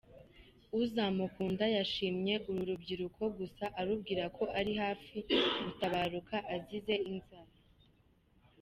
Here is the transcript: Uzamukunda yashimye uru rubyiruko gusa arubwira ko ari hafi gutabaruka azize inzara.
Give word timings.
Uzamukunda 0.81 1.65
yashimye 1.77 2.33
uru 2.49 2.61
rubyiruko 2.69 3.23
gusa 3.37 3.65
arubwira 3.79 4.23
ko 4.37 4.43
ari 4.59 4.71
hafi 4.81 5.17
gutabaruka 5.63 6.35
azize 6.55 6.95
inzara. 7.11 7.53